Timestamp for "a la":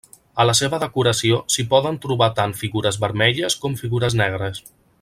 0.43-0.53